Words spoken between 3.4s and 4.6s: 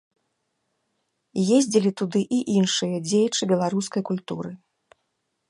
беларускай культуры.